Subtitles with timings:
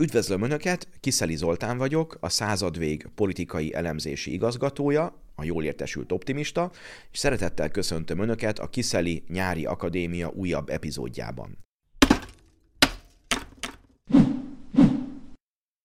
[0.00, 6.70] Üdvözlöm Önöket, Kiszeli Zoltán vagyok, a századvég politikai elemzési igazgatója, a jól értesült optimista,
[7.12, 11.58] és szeretettel köszöntöm Önöket a Kiszeli Nyári Akadémia újabb epizódjában.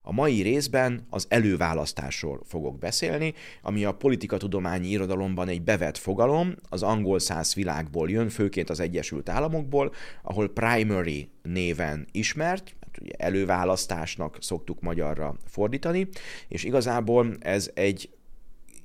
[0.05, 6.83] A mai részben az előválasztásról fogok beszélni, ami a politikatudományi irodalomban egy bevett fogalom, az
[6.83, 14.81] angol száz világból jön, főként az Egyesült Államokból, ahol primary néven ismert, ugye előválasztásnak szoktuk
[14.81, 16.07] magyarra fordítani,
[16.47, 18.09] és igazából ez egy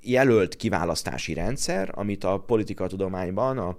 [0.03, 3.77] jelölt kiválasztási rendszer, amit a politikatudományban a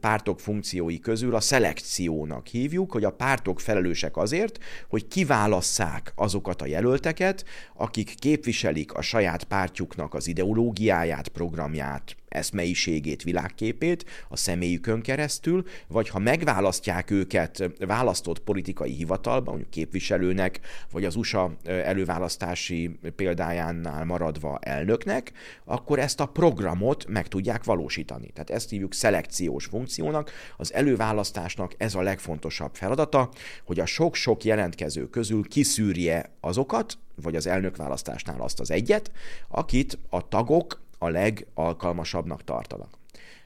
[0.00, 6.66] pártok funkciói közül a szelekciónak hívjuk, hogy a pártok felelősek azért, hogy kiválasszák azokat a
[6.66, 16.08] jelölteket, akik képviselik a saját pártjuknak az ideológiáját, programját, eszmeiségét, világképét a személyükön keresztül, vagy
[16.08, 20.60] ha megválasztják őket választott politikai hivatalban, mondjuk képviselőnek,
[20.92, 25.32] vagy az USA előválasztási példájánál maradva elnöknek,
[25.64, 28.30] akkor ezt a programot meg tudják valósítani.
[28.30, 30.30] Tehát ezt hívjuk szelekciós funkciónak.
[30.56, 33.30] Az előválasztásnak ez a legfontosabb feladata,
[33.64, 39.10] hogy a sok-sok jelentkező közül kiszűrje azokat, vagy az elnökválasztásnál azt az egyet,
[39.48, 42.98] akit a tagok a legalkalmasabbnak tartanak.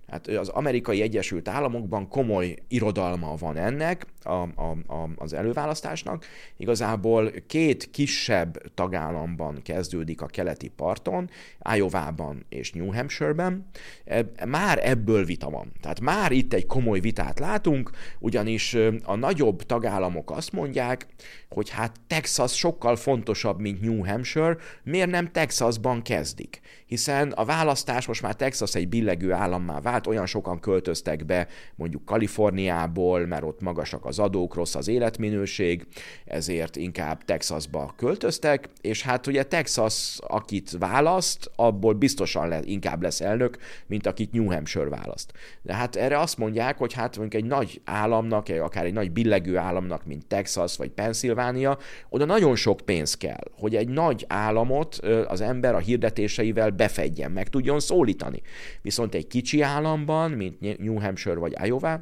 [0.09, 6.25] Hát az amerikai Egyesült Államokban komoly irodalma van ennek, a, a, a, az előválasztásnak.
[6.57, 11.31] Igazából két kisebb tagállamban kezdődik a keleti parton,
[11.75, 13.67] Iowa-ban és New Hampshire-ben.
[14.47, 15.73] Már ebből vita van.
[15.81, 21.07] Tehát már itt egy komoly vitát látunk, ugyanis a nagyobb tagállamok azt mondják,
[21.49, 26.61] hogy hát Texas sokkal fontosabb, mint New Hampshire, miért nem Texasban kezdik?
[26.87, 32.05] Hiszen a választás most már Texas egy billegő állammá vált, olyan sokan költöztek be mondjuk
[32.05, 35.87] Kaliforniából, mert ott magasak az adók, rossz az életminőség,
[36.25, 43.21] ezért inkább Texasba költöztek, és hát ugye Texas, akit választ, abból biztosan le, inkább lesz
[43.21, 45.33] elnök, mint akit New Hampshire választ.
[45.63, 49.57] De hát erre azt mondják, hogy hát mondjuk egy nagy államnak, akár egy nagy billegő
[49.57, 54.95] államnak, mint Texas vagy Pennsylvania, oda nagyon sok pénz kell, hogy egy nagy államot
[55.27, 58.43] az ember a hirdetéseivel befedjen, meg tudjon szólítani.
[58.83, 62.01] Viszont egy kicsi államban, mint New Hampshire vagy Iowa,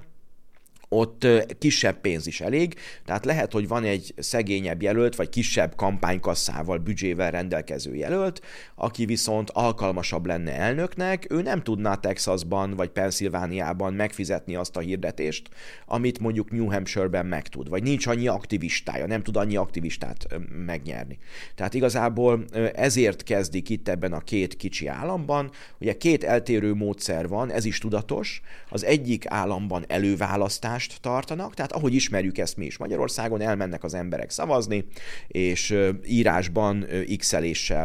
[0.93, 1.27] ott
[1.59, 2.75] kisebb pénz is elég,
[3.05, 8.41] tehát lehet, hogy van egy szegényebb jelölt, vagy kisebb kampánykasszával, büdzsével rendelkező jelölt,
[8.75, 15.49] aki viszont alkalmasabb lenne elnöknek, ő nem tudná Texasban vagy Pennsylvániában megfizetni azt a hirdetést,
[15.87, 20.27] amit mondjuk New Hampshire-ben megtud, vagy nincs annyi aktivistája, nem tud annyi aktivistát
[20.67, 21.19] megnyerni.
[21.55, 25.51] Tehát igazából ezért kezdik itt ebben a két kicsi államban,
[25.81, 31.73] ugye két eltérő módszer van, ez is tudatos, az egyik államban előválasztás, szavazást tartanak, tehát
[31.73, 34.85] ahogy ismerjük ezt mi is Magyarországon, elmennek az emberek szavazni,
[35.29, 35.77] és
[36.07, 36.87] írásban
[37.17, 37.33] x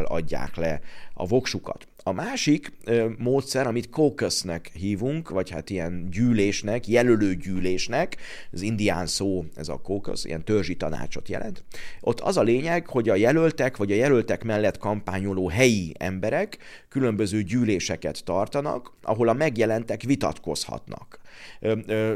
[0.03, 0.81] adják le
[1.13, 1.87] a voksukat.
[2.07, 8.17] A másik ö, módszer, amit caucusnek hívunk, vagy hát ilyen gyűlésnek, jelölő gyűlésnek,
[8.51, 11.63] az indián szó, ez a caucus, ilyen törzsi tanácsot jelent.
[12.01, 16.57] Ott az a lényeg, hogy a jelöltek, vagy a jelöltek mellett kampányoló helyi emberek
[16.89, 21.19] különböző gyűléseket tartanak, ahol a megjelentek vitatkozhatnak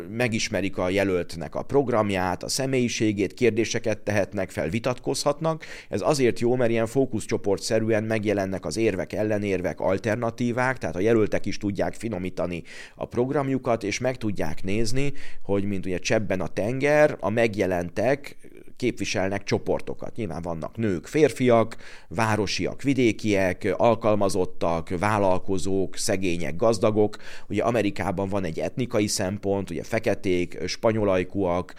[0.10, 5.66] megismerik a jelöltnek a programját, a személyiségét, kérdéseket tehetnek fel, vitatkozhatnak.
[5.90, 11.58] Ez azért jó, mert ilyen fókuszcsoportszerűen megjelennek az érvek, ellenérvek, alternatívák, tehát a jelöltek is
[11.58, 12.64] tudják finomítani
[12.96, 18.38] a programjukat, és meg tudják nézni, hogy mint ugye csebben a tenger, a megjelentek
[18.80, 20.16] képviselnek csoportokat.
[20.16, 21.76] Nyilván vannak nők, férfiak,
[22.08, 27.18] városiak, vidékiek, alkalmazottak, vállalkozók, szegények, gazdagok.
[27.48, 31.74] Ugye Amerikában van egy etnikai szempont, ugye feketék, spanyolajkúak,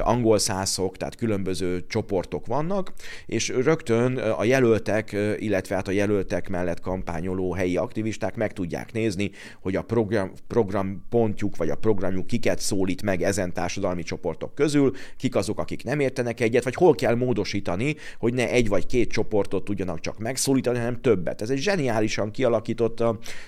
[0.00, 2.92] angol szászok, tehát különböző csoportok vannak,
[3.26, 9.30] és rögtön a jelöltek, illetve hát a jelöltek mellett kampányoló helyi aktivisták meg tudják nézni,
[9.60, 15.36] hogy a program, programpontjuk vagy a programjuk kiket szólít meg ezen társadalmi csoportok közül, kik
[15.36, 19.10] azok, akik nem értenek értenek egyet, vagy hol kell módosítani, hogy ne egy vagy két
[19.10, 21.42] csoportot tudjanak csak megszólítani, hanem többet.
[21.42, 23.04] Ez egy zseniálisan kialakított,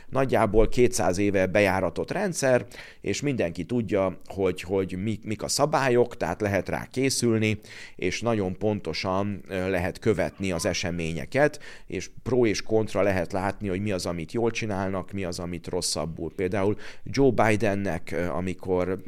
[0.09, 2.67] nagyjából 200 éve bejáratott rendszer,
[3.00, 7.59] és mindenki tudja, hogy, hogy mik, mik a szabályok, tehát lehet rá készülni,
[7.97, 13.93] és nagyon pontosan lehet követni az eseményeket, és pro és kontra lehet látni, hogy mi
[13.93, 16.32] az, amit jól csinálnak, mi az, amit rosszabbul.
[16.37, 18.99] Például Joe Bidennek, amikor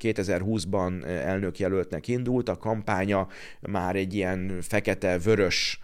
[0.00, 3.28] 2020-ban elnökjelöltnek indult, a kampánya
[3.60, 5.80] már egy ilyen fekete-vörös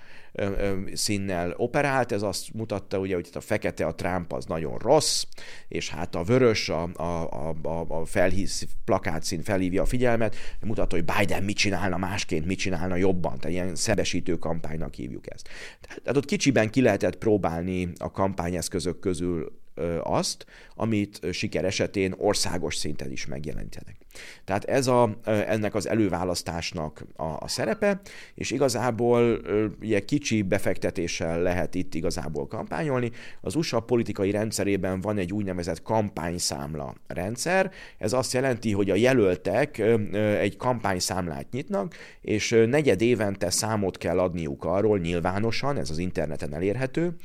[0.92, 5.24] színnel operált, ez azt mutatta, ugye, hogy a fekete, a Trump az nagyon rossz,
[5.68, 7.28] és hát a vörös, a, a,
[7.62, 12.96] a, a felhíz, plakátszín felhívja a figyelmet, mutatta, hogy Biden mit csinálna másként, mit csinálna
[12.96, 15.48] jobban, tehát ilyen szebesítő kampánynak hívjuk ezt.
[15.80, 19.57] Tehát ott kicsiben ki lehetett próbálni a kampányeszközök közül
[20.02, 23.96] azt, amit siker esetén országos szinten is megjelenítenek.
[24.44, 28.00] Tehát ez a, ennek az előválasztásnak a, a szerepe,
[28.34, 29.40] és igazából
[29.80, 33.10] ugye kicsi befektetéssel lehet itt igazából kampányolni.
[33.40, 37.70] Az USA politikai rendszerében van egy úgynevezett kampányszámla rendszer.
[37.98, 39.78] Ez azt jelenti, hogy a jelöltek
[40.38, 47.16] egy kampányszámlát nyitnak, és negyed évente számot kell adniuk arról nyilvánosan, ez az interneten elérhető,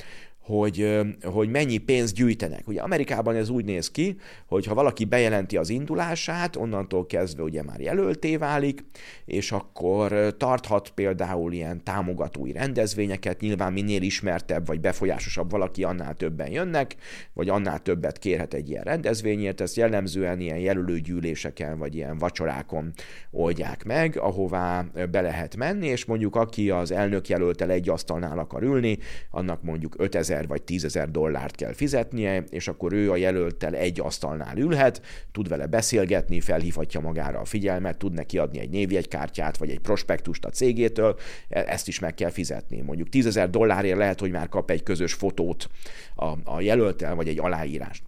[0.44, 2.68] hogy, hogy mennyi pénzt gyűjtenek.
[2.68, 4.18] Ugye Amerikában ez úgy néz ki,
[4.48, 8.86] hogy ha valaki bejelenti az indulását, onnantól kezdve ugye már jelölté válik,
[9.26, 16.52] és akkor tarthat például ilyen támogatói rendezvényeket, nyilván minél ismertebb vagy befolyásosabb valaki, annál többen
[16.52, 16.96] jönnek,
[17.34, 22.94] vagy annál többet kérhet egy ilyen rendezvényért, ezt jellemzően ilyen jelölőgyűléseken, vagy ilyen vacsorákon
[23.32, 28.64] oldják meg, ahová be lehet menni, és mondjuk aki az elnök jelöltel egy asztalnál akar
[28.64, 28.98] ülni,
[29.32, 34.00] annak mondjuk 5000 ezer vagy tízezer dollárt kell fizetnie, és akkor ő a jelölttel egy
[34.00, 35.02] asztalnál ülhet,
[35.32, 40.46] tud vele beszélgetni, felhívhatja magára a figyelmet, tud neki adni egy névjegykártyát, vagy egy prospektust
[40.46, 41.18] a cégétől,
[41.50, 42.82] e- ezt is meg kell fizetni.
[42.82, 45.70] Mondjuk tízezer dollárért lehet, hogy már kap egy közös fotót
[46.16, 48.04] a, a jelöltel, vagy egy aláírást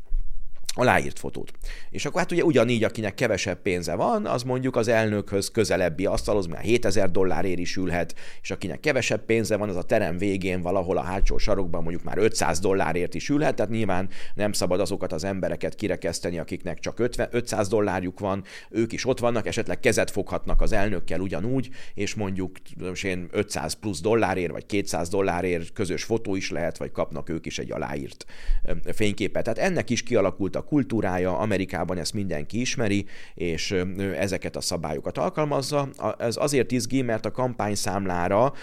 [0.76, 1.52] aláírt fotót.
[1.90, 6.46] És akkor hát ugye ugyanígy, akinek kevesebb pénze van, az mondjuk az elnökhöz közelebbi asztalhoz,
[6.46, 10.98] mert 7000 dollárért is ülhet, és akinek kevesebb pénze van, az a terem végén valahol
[10.98, 15.24] a hátsó sarokban mondjuk már 500 dollárért is ülhet, tehát nyilván nem szabad azokat az
[15.24, 20.62] embereket kirekeszteni, akiknek csak 50, 500 dollárjuk van, ők is ott vannak, esetleg kezet foghatnak
[20.62, 22.58] az elnökkel ugyanúgy, és mondjuk
[23.04, 27.60] én 500 plusz dollárért, vagy 200 dollárért közös fotó is lehet, vagy kapnak ők is
[27.60, 28.26] egy aláírt
[28.94, 29.44] fényképet.
[29.44, 33.76] Tehát ennek is kialakult a kultúrája, Amerikában ezt mindenki ismeri, és
[34.18, 35.90] ezeket a szabályokat alkalmazza.
[36.18, 38.54] Ez azért izgi, mert a kampányszámlára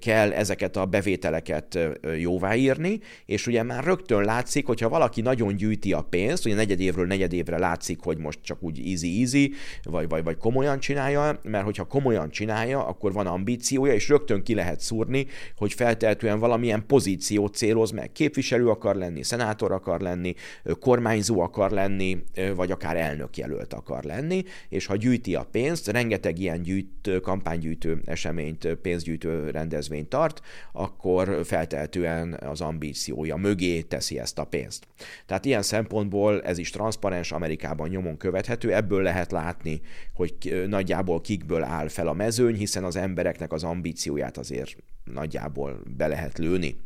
[0.00, 1.78] kell ezeket a bevételeket
[2.18, 7.58] jóváírni, és ugye már rögtön látszik, hogyha valaki nagyon gyűjti a pénzt, ugye negyedévről negyedévre
[7.58, 9.52] látszik, hogy most csak úgy easy-easy,
[9.82, 14.54] vagy, vagy, vagy komolyan csinálja, mert hogyha komolyan csinálja, akkor van ambíciója, és rögtön ki
[14.54, 15.26] lehet szúrni,
[15.56, 18.12] hogy feltehetően valamilyen pozíciót céloz meg.
[18.12, 20.34] Képviselő akar lenni, szenátor akar lenni,
[20.80, 22.24] kormányzó akar lenni,
[22.54, 28.74] vagy akár elnökjelölt akar lenni, és ha gyűjti a pénzt, rengeteg ilyen gyűjt, kampánygyűjtő eseményt,
[28.82, 30.40] pénzgyűjtő rendezvényt tart,
[30.72, 34.86] akkor feltehetően az ambíciója mögé teszi ezt a pénzt.
[35.26, 39.80] Tehát ilyen szempontból ez is transzparens, Amerikában nyomon követhető, ebből lehet látni,
[40.14, 46.06] hogy nagyjából kikből áll fel a mezőny, hiszen az embereknek az ambícióját azért nagyjából be
[46.06, 46.76] lehet lőni.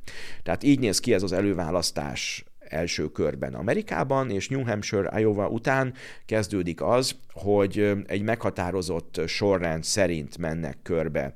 [0.43, 5.95] Tehát így néz ki ez az előválasztás első körben Amerikában, és New Hampshire, Iowa után
[6.27, 11.35] kezdődik az, hogy egy meghatározott sorrend szerint mennek körbe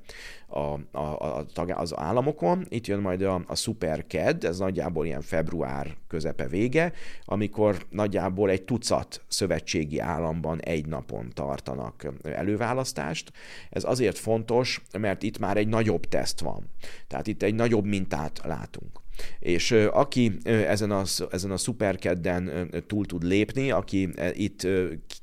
[0.52, 2.66] a, a, a, az államokon.
[2.68, 6.92] Itt jön majd a, a Super KED, ez nagyjából ilyen február közepe vége,
[7.24, 13.32] amikor nagyjából egy tucat szövetségi államban egy napon tartanak előválasztást.
[13.70, 16.70] Ez azért fontos, mert itt már egy nagyobb teszt van.
[17.06, 19.01] Tehát itt egy nagyobb mintát látunk.
[19.38, 24.66] És aki ezen a, ezen a szuperkedden túl tud lépni, aki itt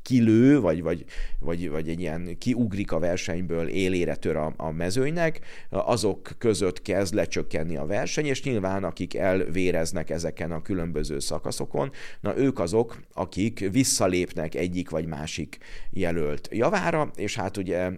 [0.01, 1.05] kilő, vagy, vagy,
[1.39, 5.39] vagy, vagy egy ilyen kiugrik a versenyből, élére tör a, a mezőnynek,
[5.69, 11.91] azok között kezd lecsökkenni a verseny, és nyilván akik elvéreznek ezeken a különböző szakaszokon,
[12.21, 15.57] na ők azok, akik visszalépnek egyik vagy másik
[15.89, 17.91] jelölt javára, és hát ugye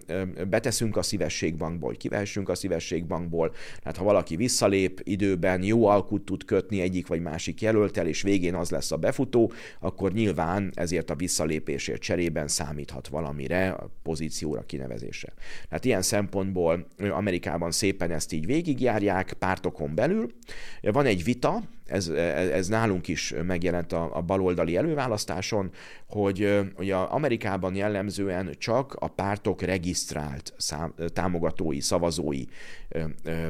[0.48, 6.80] beteszünk a szívességbankból, kivehessünk a szívességbankból, tehát ha valaki visszalép időben, jó alkut tud kötni
[6.80, 12.00] egyik vagy másik jelöltel, és végén az lesz a befutó, akkor nyilván ezért a visszalépésért
[12.00, 15.32] cserében számíthat valamire, a pozícióra, kinevezésre.
[15.68, 20.32] Tehát ilyen szempontból Amerikában szépen ezt így végigjárják pártokon belül.
[20.80, 21.62] Van egy vita,
[21.92, 22.08] ez,
[22.52, 25.70] ez nálunk is megjelent a, a baloldali előválasztáson,
[26.08, 32.44] hogy ugye Amerikában jellemzően csak a pártok regisztrált szám, támogatói, szavazói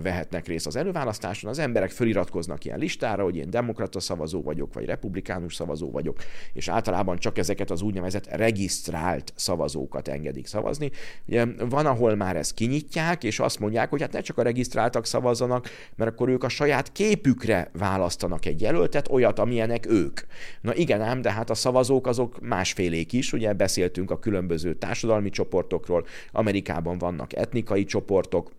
[0.02, 1.50] vehetnek részt az előválasztáson.
[1.50, 6.16] Az emberek feliratkoznak ilyen listára, hogy én demokrata szavazó vagyok, vagy republikánus szavazó vagyok,
[6.52, 10.90] és általában csak ezeket az úgynevezett regisztrált szavazókat engedik szavazni.
[11.26, 15.06] Ugye van, ahol már ezt kinyitják, és azt mondják, hogy hát ne csak a regisztráltak
[15.06, 20.20] szavazzanak, mert akkor ők a saját képükre választanak javasoljanak egy jelöltet, olyat, amilyenek ők.
[20.60, 25.30] Na igen ám, de hát a szavazók azok másfélék is, ugye beszéltünk a különböző társadalmi
[25.30, 28.50] csoportokról, Amerikában vannak etnikai csoportok,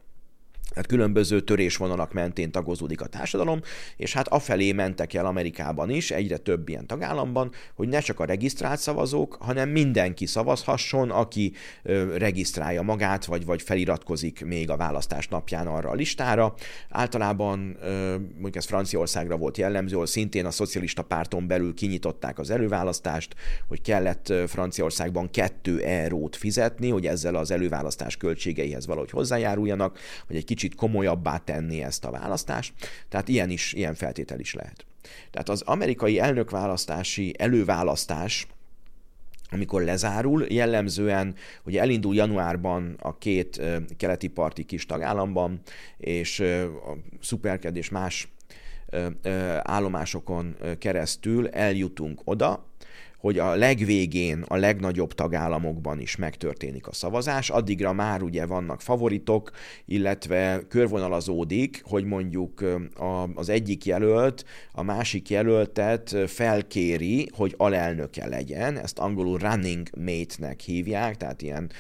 [0.75, 3.62] hát különböző törésvonalak mentén tagozódik a társadalom,
[3.98, 8.25] és hát afelé mentek el Amerikában is, egyre több ilyen tagállamban, hogy ne csak a
[8.25, 11.53] regisztrált szavazók, hanem mindenki szavazhasson, aki
[11.84, 16.53] ö, regisztrálja magát, vagy, vagy feliratkozik még a választás napján arra a listára.
[16.89, 23.36] Általában, ö, mondjuk ez Franciaországra volt jellemző, szintén a szocialista párton belül kinyitották az előválasztást,
[23.68, 30.46] hogy kellett Franciaországban kettő eurót fizetni, hogy ezzel az előválasztás költségeihez valahogy hozzájáruljanak, hogy egy
[30.46, 32.74] kicsit kicsit komolyabbá tenni ezt a választást,
[33.10, 34.86] tehát ilyen is, ilyen feltétel is lehet.
[35.32, 38.48] Tehát az amerikai elnökválasztási előválasztás
[39.50, 43.62] amikor lezárul, jellemzően ugye elindul januárban a két
[43.98, 45.62] keleti parti kis tagállamban,
[45.98, 48.27] és a szuperked és más
[49.62, 52.65] állomásokon keresztül eljutunk oda,
[53.24, 59.51] hogy a legvégén, a legnagyobb tagállamokban is megtörténik a szavazás, addigra már ugye vannak favoritok,
[59.86, 62.63] illetve körvonalazódik, hogy mondjuk
[63.36, 71.18] az egyik jelölt a másik jelöltet felkéri, hogy alelnöke legyen, ezt angolul running mate-nek hívják,
[71.18, 71.72] tehát ilyen,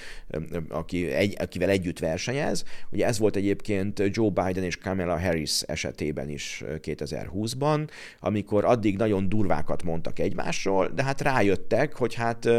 [0.69, 2.63] aki egy, akivel együtt versenyez.
[2.91, 7.87] Ugye ez volt egyébként Joe Biden és Kamala Harris esetében is 2020-ban,
[8.19, 12.49] amikor addig nagyon durvákat mondtak egymásról, de hát rá rájöttek, hogy hát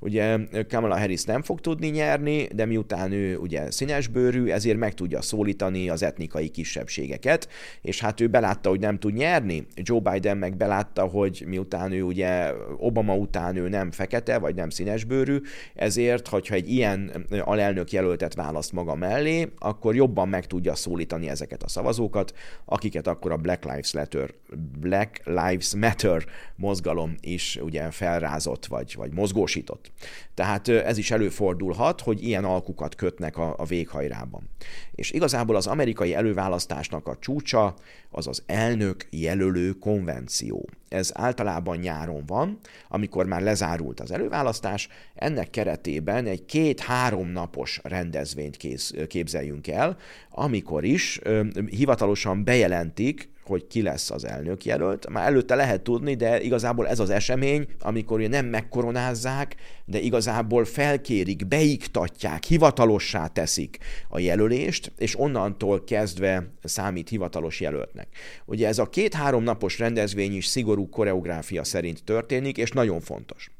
[0.00, 0.38] ugye
[0.68, 5.88] Kamala Harris nem fog tudni nyerni, de miután ő ugye színesbőrű, ezért meg tudja szólítani
[5.88, 7.48] az etnikai kisebbségeket,
[7.82, 9.66] és hát ő belátta, hogy nem tud nyerni.
[9.74, 14.70] Joe Biden meg belátta, hogy miután ő ugye Obama után ő nem fekete, vagy nem
[14.70, 15.40] színesbőrű,
[15.74, 21.62] ezért, hogyha egy ilyen alelnök jelöltet választ maga mellé, akkor jobban meg tudja szólítani ezeket
[21.62, 22.32] a szavazókat,
[22.64, 24.30] akiket akkor a Black Lives Matter,
[24.78, 26.24] Black Lives Matter
[26.56, 29.90] mozgalom is ugye fel felrázott vagy, vagy mozgósított.
[30.34, 34.48] Tehát ez is előfordulhat, hogy ilyen alkukat kötnek a, a véghajrában.
[34.94, 37.74] És igazából az amerikai előválasztásnak a csúcsa
[38.10, 40.68] az az elnök jelölő konvenció.
[40.88, 48.56] Ez általában nyáron van, amikor már lezárult az előválasztás, ennek keretében egy két-három napos rendezvényt
[48.56, 49.96] kész, képzeljünk el,
[50.30, 55.08] amikor is ö, hivatalosan bejelentik hogy ki lesz az elnök jelölt.
[55.08, 60.64] Már előtte lehet tudni, de igazából ez az esemény, amikor ugye nem megkoronázzák, de igazából
[60.64, 68.08] felkérik, beiktatják, hivatalossá teszik a jelölést, és onnantól kezdve számít hivatalos jelöltnek.
[68.44, 73.50] Ugye ez a két-három napos rendezvény is szigorú koreográfia szerint történik, és nagyon fontos.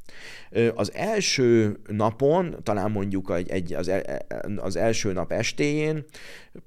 [0.74, 6.04] Az első napon, talán mondjuk egy, egy, az, el, az első nap estéjén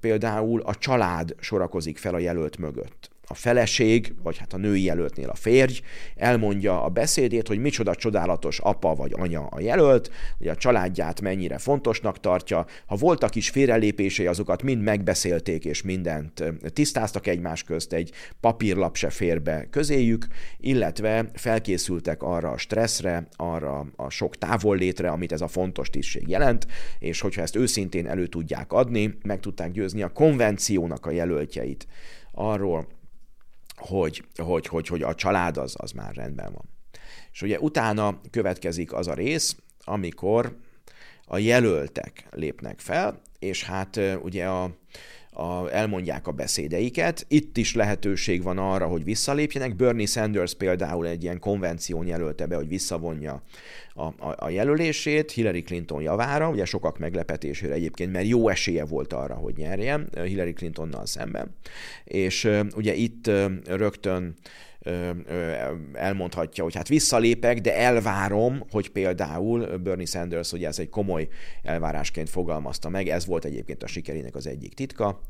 [0.00, 5.28] például a család sorakozik fel a jelölt mögött a feleség, vagy hát a női jelöltnél
[5.28, 5.80] a férj
[6.16, 11.58] elmondja a beszédét, hogy micsoda csodálatos apa vagy anya a jelölt, hogy a családját mennyire
[11.58, 12.66] fontosnak tartja.
[12.86, 19.10] Ha voltak is félrelépései, azokat mind megbeszélték, és mindent tisztáztak egymás közt, egy papírlap se
[19.10, 20.26] fér be közéjük,
[20.58, 26.66] illetve felkészültek arra a stresszre, arra a sok távollétre, amit ez a fontos tisztség jelent,
[26.98, 31.86] és hogyha ezt őszintén elő tudják adni, meg tudták győzni a konvenciónak a jelöltjeit
[32.32, 32.86] arról,
[33.76, 36.64] hogy, hogy, hogy, hogy a család az, az már rendben van.
[37.32, 40.56] És ugye utána következik az a rész, amikor
[41.26, 44.70] a jelöltek lépnek fel, és hát ugye a,
[45.36, 47.24] a, elmondják a beszédeiket.
[47.28, 49.76] Itt is lehetőség van arra, hogy visszalépjenek.
[49.76, 53.42] Bernie Sanders például egy ilyen konvención jelölte be, hogy visszavonja
[53.94, 59.12] a, a, a jelölését Hillary Clinton javára, ugye sokak meglepetésére egyébként, mert jó esélye volt
[59.12, 61.54] arra, hogy nyerjen Hillary Clintonnal szemben.
[62.04, 63.30] És ugye itt
[63.64, 64.34] rögtön
[65.92, 71.28] elmondhatja, hogy hát visszalépek, de elvárom, hogy például Bernie Sanders, ugye ez egy komoly
[71.62, 75.20] elvárásként fogalmazta meg, ez volt egyébként a sikerének az egyik titka,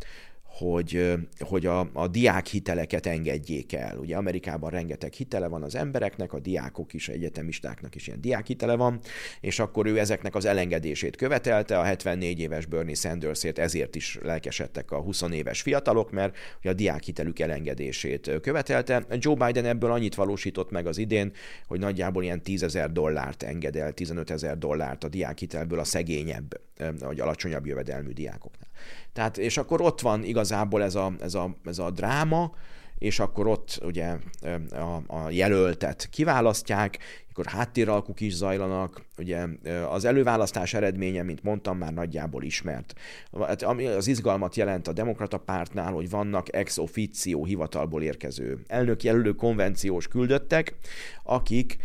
[0.58, 3.98] hogy, hogy a, a diák hiteleket engedjék el.
[3.98, 8.74] Ugye Amerikában rengeteg hitele van az embereknek, a diákok is, egyetemistáknak is ilyen diák hitele
[8.74, 9.00] van,
[9.40, 14.90] és akkor ő ezeknek az elengedését követelte, a 74 éves Bernie Sandersért ezért is lelkesedtek
[14.90, 19.06] a 20 éves fiatalok, mert a diák hitelük elengedését követelte.
[19.10, 21.32] Joe Biden ebből annyit valósított meg az idén,
[21.66, 25.84] hogy nagyjából ilyen 10 ezer dollárt enged el, 15 ezer dollárt a diák hitelből a
[25.84, 26.54] szegényebb,
[26.98, 28.68] vagy alacsonyabb jövedelmű diákoknál.
[29.12, 32.52] Tehát, és akkor ott van igazából ez a, ez a, ez a dráma,
[32.98, 34.16] és akkor ott ugye
[34.70, 36.98] a, a jelöltet kiválasztják,
[37.30, 39.46] akkor háttéralkuk is zajlanak, ugye
[39.88, 42.94] az előválasztás eredménye, mint mondtam, már nagyjából ismert.
[43.40, 49.32] Hát, ami az izgalmat jelent a demokrata pártnál, hogy vannak ex officio hivatalból érkező elnökjelölő
[49.32, 50.74] konvenciós küldöttek,
[51.22, 51.76] akik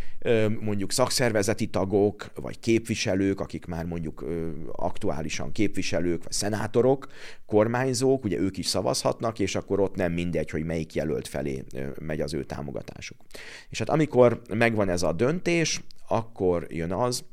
[0.60, 4.26] mondjuk szakszervezeti tagok, vagy képviselők, akik már mondjuk
[4.72, 7.08] aktuálisan képviselők, vagy szenátorok,
[7.46, 11.64] kormányzók, ugye ők is szavazhatnak, és akkor ott nem mindegy, hogy melyik jelölt felé
[12.00, 13.18] megy az ő támogatásuk.
[13.70, 17.24] És hát amikor megvan ez a döntés, akkor jön az,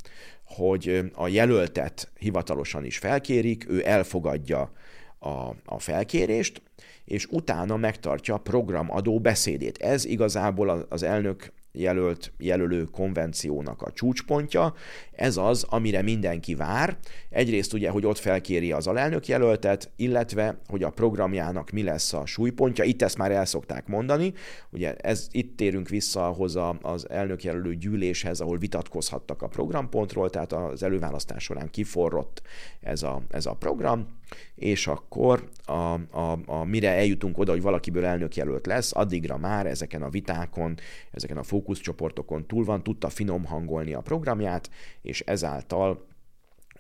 [0.45, 4.73] hogy a jelöltet hivatalosan is felkérik, ő elfogadja
[5.19, 6.63] a, a felkérést,
[7.05, 9.79] és utána megtartja a programadó beszédét.
[9.79, 14.75] Ez igazából az elnök jelölt jelölő konvenciónak a csúcspontja.
[15.13, 16.97] Ez az, amire mindenki vár.
[17.31, 22.27] Egyrészt ugye, hogy ott felkéri az alelnök jelöltet, illetve, hogy a programjának mi lesz a
[22.27, 22.85] súlypontja.
[22.85, 24.33] Itt ezt már el szokták mondani.
[24.71, 27.07] Ugye ez, itt térünk vissza ahhoz az
[27.39, 32.43] jelölő gyűléshez, ahol vitatkozhattak a programpontról, tehát az előválasztás során kiforrott
[32.81, 34.18] ez a, ez a program
[34.55, 40.03] és akkor a, a, a, mire eljutunk oda, hogy valakiből elnökjelölt lesz, addigra már ezeken
[40.03, 40.79] a vitákon,
[41.11, 44.71] ezeken a fókuszcsoportokon túl van, tudta finom hangolni a programját,
[45.03, 46.07] és ezáltal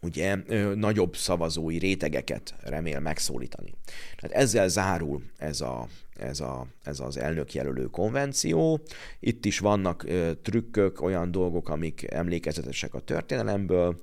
[0.00, 0.37] ugye
[0.75, 3.75] nagyobb szavazói rétegeket remél megszólítani.
[4.17, 5.87] Tehát ezzel zárul ez, a,
[6.17, 8.81] ez, a, ez az elnökjelölő konvenció.
[9.21, 10.07] Itt is vannak
[10.43, 14.00] trükkök, olyan dolgok, amik emlékezetesek a történelemből.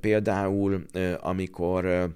[0.00, 0.84] Például,
[1.20, 2.14] amikor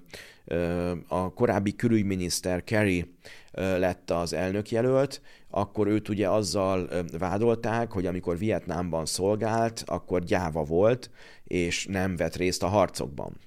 [1.07, 3.13] a korábbi külügyminiszter Kerry
[3.51, 11.09] lett az elnökjelölt, akkor őt ugye azzal vádolták, hogy amikor Vietnámban szolgált, akkor gyáva volt,
[11.43, 13.37] és nem vett részt a harcokban.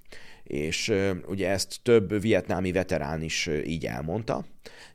[0.52, 0.92] És
[1.26, 4.44] ugye ezt több vietnámi veterán is így elmondta,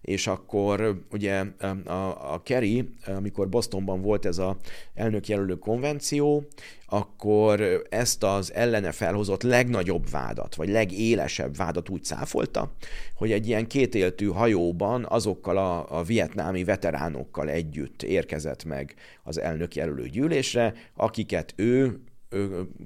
[0.02, 1.44] és akkor ugye
[1.86, 4.58] a, a Kerry, amikor Bostonban volt ez a
[4.94, 6.48] elnökjelölő konvenció,
[6.86, 12.72] akkor ezt az ellene felhozott legnagyobb vádat, vagy legélesebb vádat úgy száfolta,
[13.16, 20.08] hogy egy ilyen kétéltű hajóban azokkal a, a vietnámi veteránokkal együtt érkezett meg az elnökjelölő
[20.08, 22.00] gyűlésre, akiket ő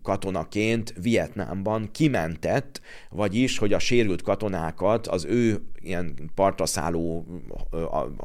[0.01, 7.25] katonaként Vietnámban kimentett, vagyis, hogy a sérült katonákat az ő ilyen partra szálló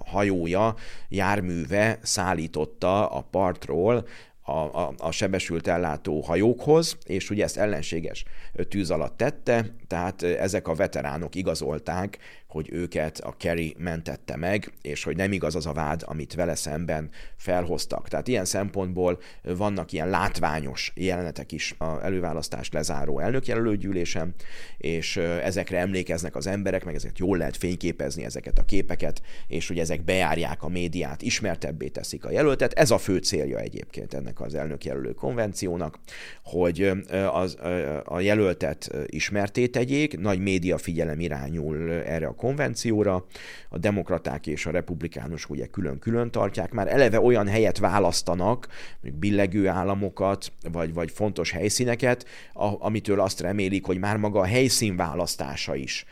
[0.06, 0.75] hajója,
[1.08, 4.06] járműve szállította a partról
[4.42, 8.25] a, a, a sebesült ellátó hajókhoz, és ugye ezt ellenséges
[8.68, 12.18] tűz alatt tette, tehát ezek a veteránok igazolták,
[12.56, 16.54] hogy őket a Kerry mentette meg, és hogy nem igaz az a vád, amit vele
[16.54, 18.08] szemben felhoztak.
[18.08, 24.34] Tehát ilyen szempontból vannak ilyen látványos jelenetek is a előválasztást lezáró elnökjelölőgyűlésen,
[24.78, 29.78] és ezekre emlékeznek az emberek, meg ezeket jól lehet fényképezni ezeket a képeket, és hogy
[29.78, 32.73] ezek bejárják a médiát, ismertebbé teszik a jelöltet.
[32.73, 35.99] Ez a fő célja egyébként ennek az elnökjelölő konvenciónak,
[36.45, 36.92] hogy
[37.32, 37.56] az,
[38.04, 43.25] a jelöltet ismerté tegyék, nagy média figyelem irányul erre a konvencióra,
[43.69, 48.69] a demokraták és a republikánusok ugye külön-külön tartják, már eleve olyan helyet választanak,
[49.00, 54.45] mondjuk billegő államokat, vagy, vagy fontos helyszíneket, a, amitől azt remélik, hogy már maga a
[54.45, 56.04] helyszín választása is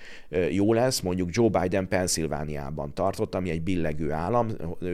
[0.51, 4.49] jó lesz, mondjuk Joe Biden Pennsylvániában tartott, ami egy billegő állam,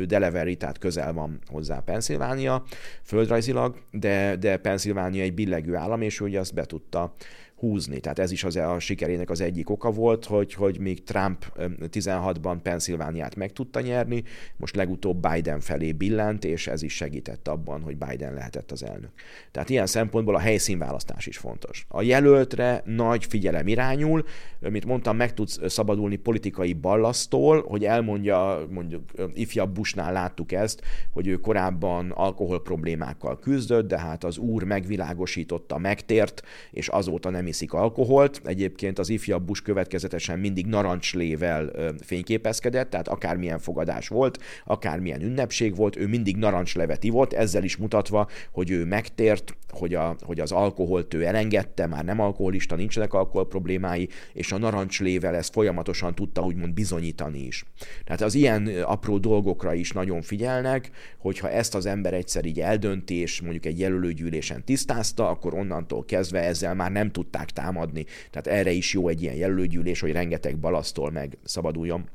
[0.07, 2.62] Delaware, tehát közel van hozzá Pennsylvánia
[3.03, 7.14] földrajzilag, de, de Pennsylvánia egy billegő állam, és ugye azt be tudta
[7.60, 8.00] húzni.
[8.00, 11.44] Tehát ez is az a sikerének az egyik oka volt, hogy, hogy még Trump
[11.80, 14.22] 16-ban Pennsylvániát meg tudta nyerni,
[14.56, 19.10] most legutóbb Biden felé billent, és ez is segített abban, hogy Biden lehetett az elnök.
[19.50, 21.86] Tehát ilyen szempontból a helyszínválasztás is fontos.
[21.88, 24.24] A jelöltre nagy figyelem irányul,
[24.58, 29.02] mint mondtam, meg tudsz szabadulni politikai ballasztól, hogy elmondja, mondjuk
[29.34, 35.78] ifjabb Bushnál láttuk ezt, hogy ő korábban alkohol problémákkal küzdött, de hát az úr megvilágosította,
[35.78, 38.40] megtért, és azóta nem iszik alkoholt.
[38.44, 45.96] Egyébként az ifjabb Bush következetesen mindig narancslével fényképezkedett, tehát akármilyen fogadás volt, akármilyen ünnepség volt,
[45.96, 51.14] ő mindig narancslevet ivott, ezzel is mutatva, hogy ő megtért, hogy, a, hogy az alkoholt
[51.14, 56.74] ő elengedte, már nem alkoholista, nincsenek alkohol problémái, és a narancslével ezt folyamatosan tudta úgymond
[56.74, 57.64] bizonyítani is.
[58.04, 63.14] Tehát az ilyen apró dolgokra is nagyon figyelnek, hogyha ezt az ember egyszer így eldönti,
[63.14, 68.05] és mondjuk egy jelölőgyűlésen tisztázta, akkor onnantól kezdve ezzel már nem tudták támadni.
[68.31, 72.09] Tehát erre is jó egy ilyen jelölőgyűlés, hogy rengeteg balasztól meg szabaduljon.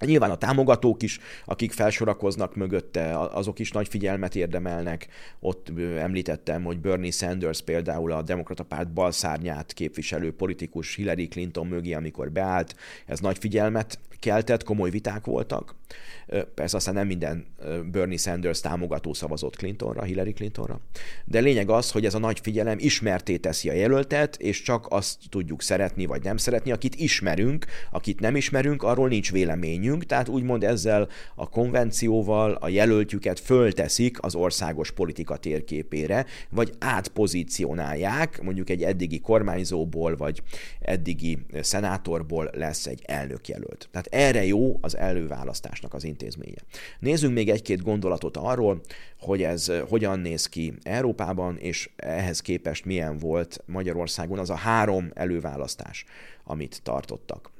[0.00, 5.06] Nyilván a támogatók is, akik felsorakoznak mögötte, azok is nagy figyelmet érdemelnek.
[5.40, 11.92] Ott említettem, hogy Bernie Sanders például a demokrata párt balszárnyát képviselő politikus Hillary Clinton mögé,
[11.92, 12.76] amikor beállt,
[13.06, 15.74] ez nagy figyelmet keltett, komoly viták voltak.
[16.54, 17.46] Persze aztán nem minden
[17.92, 20.80] Bernie Sanders támogató szavazott Clintonra, Hillary Clintonra.
[21.24, 25.18] De lényeg az, hogy ez a nagy figyelem ismerté teszi a jelöltet, és csak azt
[25.28, 29.32] tudjuk szeretni vagy nem szeretni, akit ismerünk, akit nem ismerünk, arról nincs
[29.84, 38.42] véleményünk, tehát úgymond ezzel a konvencióval a jelöltjüket fölteszik az országos politika térképére, vagy átpozícionálják,
[38.42, 40.42] mondjuk egy eddigi kormányzóból, vagy
[40.80, 43.88] eddigi szenátorból lesz egy elnökjelölt.
[43.90, 46.60] Tehát erre jó az előválasztásnak az intézménye.
[46.98, 48.80] Nézzünk még egy-két gondolatot arról,
[49.20, 55.10] hogy ez hogyan néz ki Európában, és ehhez képest milyen volt Magyarországon az a három
[55.14, 56.04] előválasztás,
[56.44, 57.52] amit tartottak.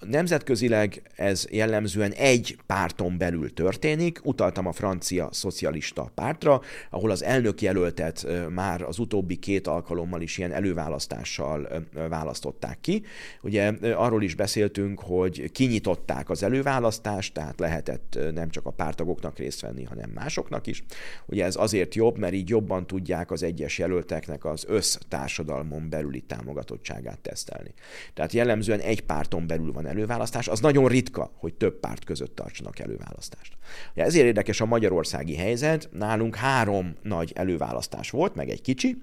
[0.00, 4.20] Nemzetközileg ez jellemzően egy párton belül történik.
[4.22, 6.60] Utaltam a francia szocialista pártra,
[6.90, 13.02] ahol az elnök jelöltet már az utóbbi két alkalommal is ilyen előválasztással választották ki.
[13.42, 19.60] Ugye arról is beszéltünk, hogy kinyitották az előválasztást, tehát lehetett nem csak a pártagoknak részt
[19.60, 20.82] venni, hanem másoknak is.
[21.26, 27.18] Ugye ez azért jobb, mert így jobban tudják az egyes jelölteknek az össztársadalmon belüli támogatottságát
[27.18, 27.74] tesztelni.
[28.14, 32.36] Tehát jellemzően egy párton párton belül van előválasztás, az nagyon ritka, hogy több párt között
[32.36, 33.56] tartsanak előválasztást.
[33.94, 39.02] Ja, ezért érdekes a magyarországi helyzet, nálunk három nagy előválasztás volt, meg egy kicsi.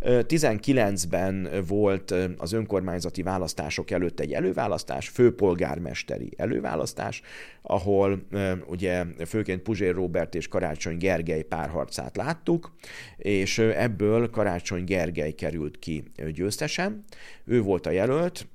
[0.00, 7.22] 19-ben volt az önkormányzati választások előtt egy előválasztás, főpolgármesteri előválasztás,
[7.62, 8.26] ahol
[8.66, 12.72] ugye főként Puzsér Robert és Karácsony Gergely párharcát láttuk,
[13.16, 17.04] és ebből Karácsony Gergely került ki győztesen.
[17.44, 18.46] Ő volt a jelölt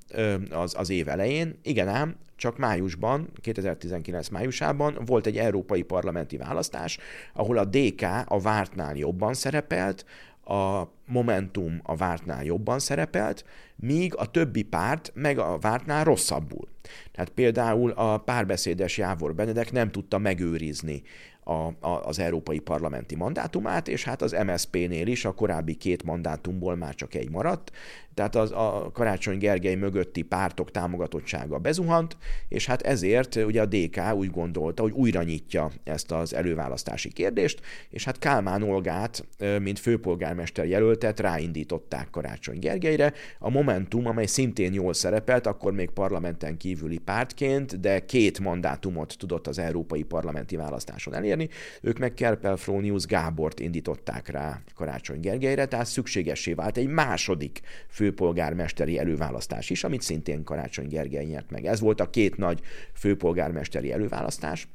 [0.50, 1.58] az, az év elején.
[1.62, 6.98] Igen ám, csak májusban, 2019 májusában volt egy európai parlamenti választás,
[7.32, 10.04] ahol a DK a vártnál jobban szerepelt,
[10.48, 13.44] a Momentum a vártnál jobban szerepelt,
[13.76, 16.68] míg a többi párt meg a vártnál rosszabbul.
[17.12, 21.02] Tehát például a párbeszédes Jávor Benedek nem tudta megőrizni
[21.44, 26.76] a, a, az európai parlamenti mandátumát, és hát az MSZP-nél is a korábbi két mandátumból
[26.76, 27.72] már csak egy maradt,
[28.18, 32.16] tehát az, a Karácsony Gergely mögötti pártok támogatottsága bezuhant,
[32.48, 37.60] és hát ezért ugye a DK úgy gondolta, hogy újra nyitja ezt az előválasztási kérdést,
[37.90, 39.26] és hát Kálmán Olgát,
[39.62, 43.12] mint főpolgármester jelöltet ráindították Karácsony Gergelyre.
[43.38, 49.46] A Momentum, amely szintén jól szerepelt, akkor még parlamenten kívüli pártként, de két mandátumot tudott
[49.46, 51.48] az európai parlamenti választáson elérni,
[51.82, 58.06] ők meg Kerpel Frónius Gábort indították rá Karácsony Gergelyre, tehát szükségessé vált egy második fő
[58.08, 61.66] főpolgármesteri előválasztás is, amit szintén Karácsony Gergely nyert meg.
[61.66, 62.60] Ez volt a két nagy
[62.94, 64.68] főpolgármesteri előválasztás.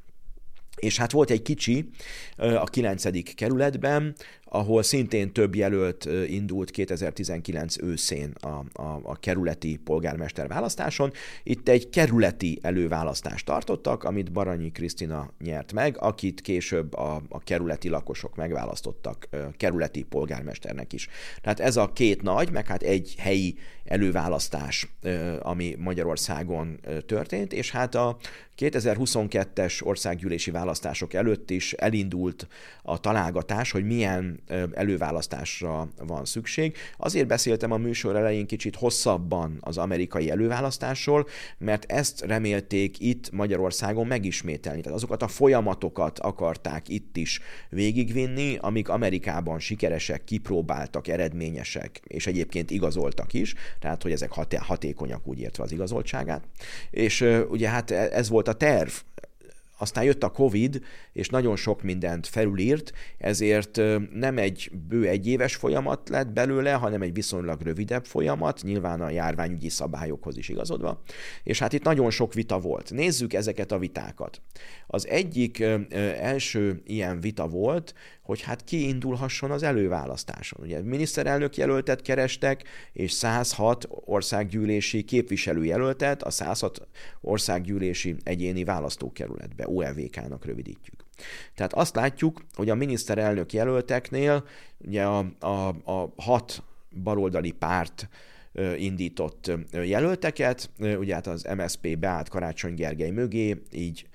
[0.76, 1.90] És hát volt egy kicsi
[2.38, 3.34] a 9.
[3.36, 4.16] kerületben,
[4.54, 11.12] ahol szintén több jelölt indult 2019 őszén a, a, a kerületi polgármester választáson.
[11.44, 17.90] Itt egy kerületi előválasztást tartottak, amit Baranyi Krisztina nyert meg, akit később a, a kerületi
[17.90, 21.08] lakosok megválasztottak kerületi polgármesternek is.
[21.42, 24.88] Tehát ez a két nagy, meg hát egy helyi előválasztás,
[25.40, 28.18] ami Magyarországon történt, és hát a
[28.58, 32.48] 2022-es országgyűlési választások előtt is elindult
[32.82, 34.40] a találgatás, hogy milyen
[34.74, 36.76] előválasztásra van szükség.
[36.98, 41.28] Azért beszéltem a műsor elején kicsit hosszabban az amerikai előválasztásról,
[41.58, 44.82] mert ezt remélték itt Magyarországon megismételni.
[44.82, 52.72] Tehát azokat a folyamatokat akarták itt is végigvinni, amik Amerikában sikeresek, kipróbáltak, eredményesek, és egyébként
[52.72, 56.44] igazoltak is, tehát hogy ezek hatékonyak úgy értve az igazoltságát.
[56.92, 58.92] És ugye hát e-, ez volt a terv
[59.78, 60.82] aztán jött a Covid,
[61.14, 63.82] és nagyon sok mindent felülírt, ezért
[64.14, 69.70] nem egy bő egyéves folyamat lett belőle, hanem egy viszonylag rövidebb folyamat, nyilván a járványügyi
[69.70, 71.02] szabályokhoz is igazodva.
[71.44, 72.92] És hát itt nagyon sok vita volt.
[72.92, 74.42] Nézzük ezeket a vitákat.
[74.88, 75.60] Az egyik
[76.20, 80.66] első ilyen vita volt, hogy hát ki indulhasson az előválasztáson.
[80.66, 86.88] Ugye miniszterelnök jelöltet kerestek, és 106 országgyűlési képviselőjelöltet a 106
[87.22, 91.04] országgyűlési egyéni választókerületbe, OLVK-nak rövidítjük.
[91.56, 94.44] Tehát azt látjuk, hogy a miniszterelnök jelölteknél
[94.78, 96.64] ugye a, a, a hat
[97.04, 98.10] baloldali párt
[98.78, 104.08] indított jelölteket, ugye hát az MSP beállt Karácsony Gergely mögé, így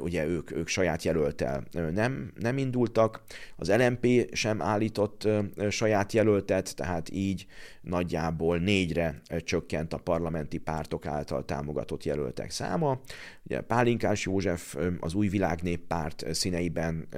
[0.00, 3.22] ugye ők, ők saját jelöltel nem, nem indultak,
[3.56, 5.28] az LMP sem állított
[5.68, 7.46] saját jelöltet, tehát így
[7.80, 13.00] nagyjából négyre csökkent a parlamenti pártok által támogatott jelöltek száma.
[13.46, 17.08] Ugye Pálinkás József az Új Világnéppárt színeiben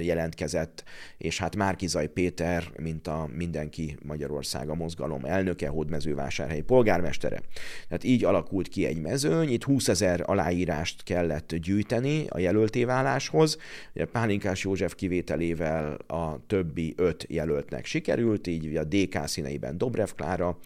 [0.00, 0.84] jelentkezett,
[1.18, 7.40] és hát Márkizaj Péter, mint a Mindenki Magyarország a mozgalom elnöke, Hódmezővásárhelyi polgármestere.
[7.88, 13.58] Tehát így alakult ki egy mezőny, itt 20 ezer aláírást kellett gyűjteni a jelöltéváláshoz.
[13.94, 20.58] Ugye Pálinkás József kivételével a többi öt jelöltnek sikerült, így a DK színeiben Dobrev Klára,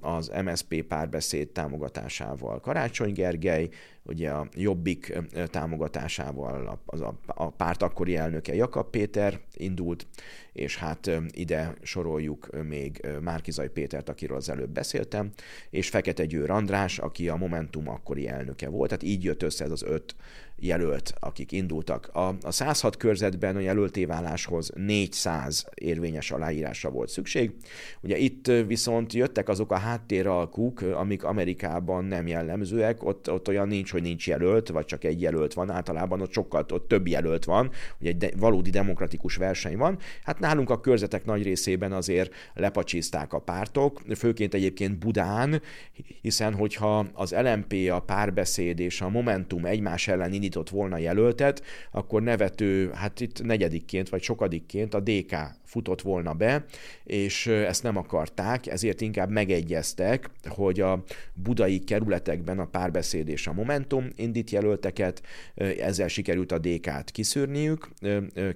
[0.00, 3.68] az MSP párbeszéd támogatásával Karácsony Gergely,
[4.02, 10.06] ugye a Jobbik támogatásával az a, a párt akkori elnöke Jakab Péter indult,
[10.52, 15.30] és hát ide soroljuk még Márkizaj Pétert, akiről az előbb beszéltem,
[15.70, 19.70] és Fekete Győr András, aki a Momentum akkori elnöke volt, tehát így jött össze ez
[19.70, 20.14] az öt
[20.60, 22.10] jelölt, akik indultak.
[22.12, 27.52] A, a 106 körzetben a jelöltéváláshoz 400 érvényes aláírásra volt szükség.
[28.00, 33.92] Ugye itt viszont jöttek azok a háttéralkuk, amik Amerikában nem jellemzőek, ott, ott olyan nincs,
[33.92, 37.70] hogy nincs jelölt, vagy csak egy jelölt van, általában ott sokkal ott több jelölt van,
[38.00, 39.98] ugye egy de, valódi demokratikus verseny van.
[40.22, 45.62] Hát nálunk a körzetek nagy részében azért lepacsizták a pártok, főként egyébként Budán,
[46.20, 52.22] hiszen hogyha az LMP, a párbeszéd és a Momentum egymás ellen indított volna jelöltet, akkor
[52.22, 55.36] nevető, hát itt negyedikként vagy sokadikként a DK
[55.70, 56.64] futott volna be,
[57.04, 61.02] és ezt nem akarták, ezért inkább megegyeztek, hogy a
[61.34, 65.22] budai kerületekben a párbeszéd és a Momentum indít jelölteket,
[65.80, 67.88] ezzel sikerült a DK-t kiszűrniük,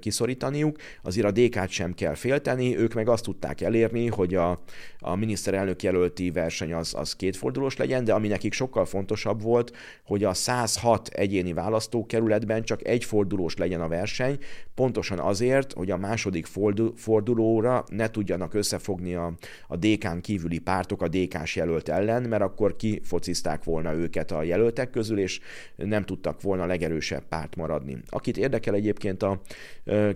[0.01, 4.63] kiszorítaniuk, azért a DK-t sem kell félteni, ők meg azt tudták elérni, hogy a,
[4.99, 10.25] a miniszterelnök jelölti verseny az, az kétfordulós legyen, de ami nekik sokkal fontosabb volt, hogy
[10.25, 14.39] a 106 egyéni választókerületben csak egy fordulós legyen a verseny,
[14.75, 16.47] pontosan azért, hogy a második
[16.95, 19.33] fordulóra ne tudjanak összefogni a,
[19.69, 24.91] a DK-n kívüli pártok a DK-s jelölt ellen, mert akkor kifocizták volna őket a jelöltek
[24.91, 25.41] közül, és
[25.77, 27.97] nem tudtak volna legerősebb párt maradni.
[28.09, 29.41] Akit érdekel egyébként a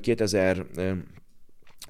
[0.00, 0.66] 2000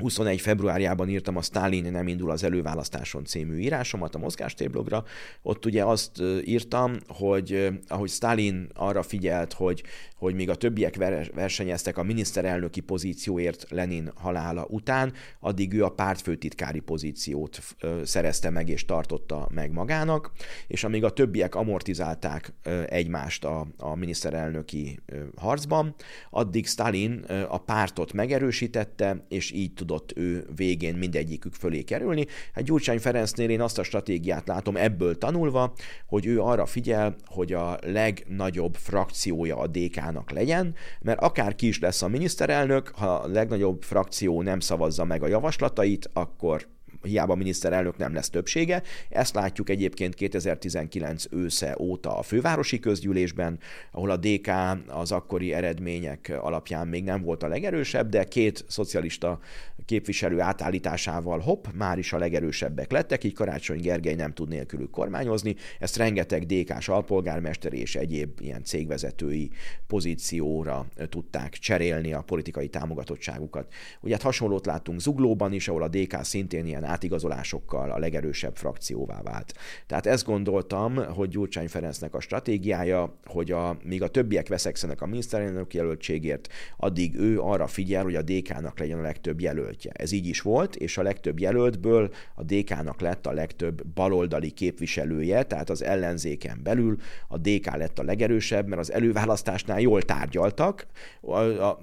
[0.01, 5.05] 21 februárjában írtam a Stalin nem indul az előválasztáson című írásomat a mozgástéblogra.
[5.43, 9.83] Ott ugye azt írtam, hogy ahogy Stalin arra figyelt, hogy,
[10.17, 10.97] hogy még a többiek
[11.35, 17.61] versenyeztek a miniszterelnöki pozícióért Lenin halála után, addig ő a pártfőtitkári pozíciót
[18.05, 20.33] szerezte meg és tartotta meg magának,
[20.67, 22.53] és amíg a többiek amortizálták
[22.87, 25.01] egymást a, a miniszterelnöki
[25.37, 25.95] harcban,
[26.31, 32.27] addig Stalin a pártot megerősítette, és így tudott ő végén mindegyikük fölé kerülni.
[32.53, 35.73] Hát Gyurcsány Ferencnél én azt a stratégiát látom ebből tanulva,
[36.07, 41.79] hogy ő arra figyel, hogy a legnagyobb frakciója a DK-nak legyen, mert akár ki is
[41.79, 46.67] lesz a miniszterelnök, ha a legnagyobb frakció nem szavazza meg a javaslatait, akkor
[47.03, 48.83] hiába a miniszterelnök nem lesz többsége.
[49.09, 53.59] Ezt látjuk egyébként 2019 ősze óta a fővárosi közgyűlésben,
[53.93, 54.51] ahol a DK
[54.87, 59.39] az akkori eredmények alapján még nem volt a legerősebb, de két szocialista
[59.85, 65.57] képviselő átállításával hopp, már is a legerősebbek lettek, így Karácsony Gergely nem tud nélkülük kormányozni.
[65.79, 69.51] Ezt rengeteg DK-s alpolgármester és egyéb ilyen cégvezetői
[69.87, 73.73] pozícióra tudták cserélni a politikai támogatottságukat.
[74.01, 79.23] Ugye hát hasonlót láttunk Zuglóban is, ahol a DK szintén ilyen átigazolásokkal a legerősebb frakcióvá
[79.23, 79.55] vált.
[79.87, 85.07] Tehát ezt gondoltam, hogy Gyurcsány Ferencnek a stratégiája, hogy a, míg a többiek veszekszenek a
[85.07, 89.91] miniszterelnök jelöltségért, addig ő arra figyel, hogy a DK-nak legyen a legtöbb jelöltje.
[89.95, 95.43] Ez így is volt, és a legtöbb jelöltből a DK-nak lett a legtöbb baloldali képviselője,
[95.43, 96.97] tehát az ellenzéken belül
[97.29, 100.87] a DK lett a legerősebb, mert az előválasztásnál jól tárgyaltak,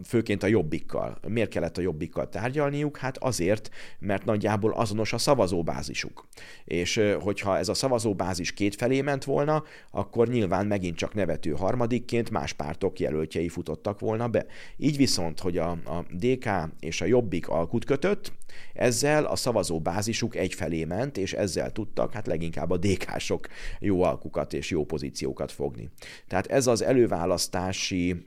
[0.04, 1.18] főként a jobbikkal.
[1.28, 2.98] Miért kellett a jobbikkal tárgyalniuk?
[2.98, 6.28] Hát azért, mert nagyjából az azonos a szavazóbázisuk.
[6.66, 12.54] És hogyha ez a szavazóbázis kétfelé ment volna, akkor nyilván megint csak nevető harmadikként más
[12.54, 14.46] pártok jelöltjei futottak volna be.
[14.78, 18.32] Így viszont, hogy a, a DK és a Jobbik alkut kötött,
[18.74, 23.48] ezzel a szavazóbázisuk egyfelé ment, és ezzel tudtak, hát leginkább a DK-sok
[23.80, 25.90] jó alkukat és jó pozíciókat fogni.
[26.28, 28.26] Tehát ez az előválasztási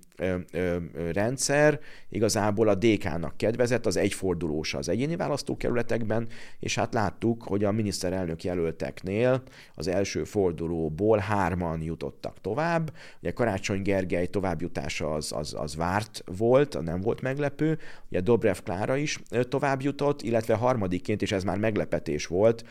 [1.13, 6.27] rendszer igazából a DK-nak kedvezett, az egyfordulós az egyéni választókerületekben,
[6.59, 9.43] és hát láttuk, hogy a miniszterelnök jelölteknél
[9.75, 12.93] az első fordulóból hárman jutottak tovább.
[13.21, 17.79] Ugye Karácsony Gergely továbbjutása az, az, az várt volt, nem volt meglepő,
[18.11, 22.65] ugye Dobrev Klára is tovább jutott, illetve harmadikként, és ez már meglepetés volt,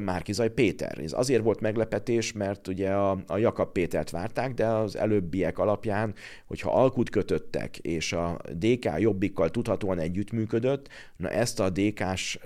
[0.00, 0.98] Márkizaj Péter.
[0.98, 6.14] Ez azért volt meglepetés, mert ugye a, a Jakab Pétert várták, de az előbbiek alapján,
[6.46, 12.38] hogyha alkut kötöttek, és a DK Jobbikkal tudhatóan együttműködött, na ezt a DK-s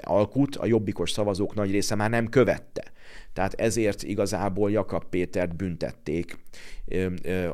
[0.00, 2.92] alkut a jobbikos szavazók nagy része már nem követte.
[3.32, 6.38] Tehát ezért igazából Jakab Pétert büntették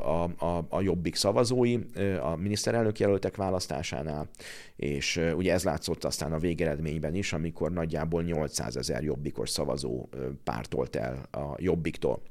[0.03, 1.79] a, a, a jobbik szavazói
[2.21, 4.29] a miniszterelnök jelöltek választásánál,
[4.77, 10.09] és ugye ez látszott aztán a végeredményben is, amikor nagyjából 800 ezer jobbikos szavazó
[10.45, 12.23] pártolt el a jobbiktól.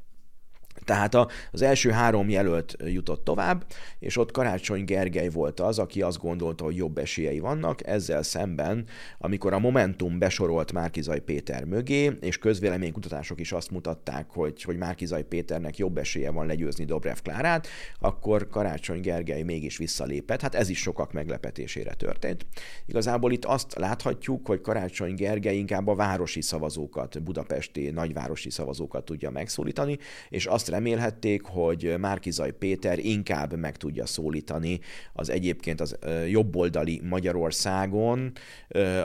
[0.85, 1.15] Tehát
[1.51, 3.65] az első három jelölt jutott tovább,
[3.99, 8.85] és ott Karácsony Gergely volt az, aki azt gondolta, hogy jobb esélyei vannak, ezzel szemben,
[9.17, 15.23] amikor a Momentum besorolt Márkizaj Péter mögé, és közvéleménykutatások is azt mutatták, hogy, hogy Márkizaj
[15.23, 17.67] Péternek jobb esélye van legyőzni Dobrev Klárát,
[17.99, 20.41] akkor Karácsony Gergely mégis visszalépett.
[20.41, 22.45] Hát ez is sokak meglepetésére történt.
[22.85, 29.29] Igazából itt azt láthatjuk, hogy Karácsony Gergely inkább a városi szavazókat, budapesti nagyvárosi szavazókat tudja
[29.29, 29.97] megszólítani,
[30.29, 34.79] és azt remélhették, hogy Márkizaj Péter inkább meg tudja szólítani
[35.13, 38.31] az egyébként az jobboldali Magyarországon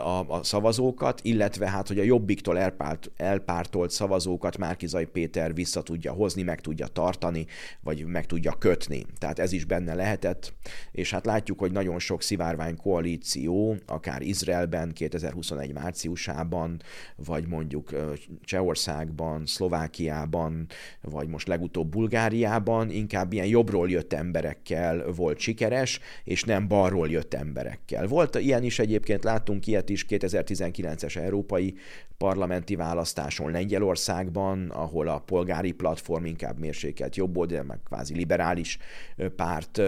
[0.02, 6.12] a, a szavazókat, illetve hát, hogy a jobbiktól elpárt, elpártolt szavazókat Márkizaj Péter vissza tudja
[6.12, 7.46] hozni, meg tudja tartani,
[7.80, 9.06] vagy meg tudja kötni.
[9.18, 10.52] Tehát ez is benne lehetett,
[10.92, 16.82] és hát látjuk, hogy nagyon sok szivárvány koalíció, akár Izraelben 2021 márciusában,
[17.16, 17.90] vagy mondjuk
[18.44, 20.66] Csehországban, Szlovákiában,
[21.00, 27.34] vagy most legutóbb Bulgáriában inkább ilyen jobbról jött emberekkel volt sikeres, és nem balról jött
[27.34, 28.06] emberekkel.
[28.06, 31.74] Volt ilyen is egyébként, láttunk ilyet is 2019-es európai
[32.18, 38.78] parlamenti választáson Lengyelországban, ahol a polgári platform inkább mérsékelt jobboldal, meg kvázi liberális
[39.36, 39.82] párt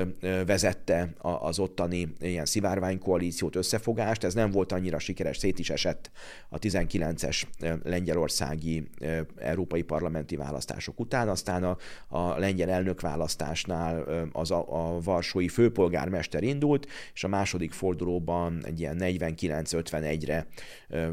[0.47, 4.25] vezette az ottani ilyen szivárványkoalíciót, összefogást.
[4.25, 6.11] Ez nem volt annyira sikeres, szét is esett
[6.49, 7.43] a 19-es
[7.83, 8.89] lengyelországi
[9.37, 11.29] európai parlamenti választások után.
[11.29, 11.77] Aztán a,
[12.09, 18.97] a lengyel elnökválasztásnál az a, a varsói főpolgármester indult, és a második fordulóban egy ilyen
[19.01, 20.47] 49-51-re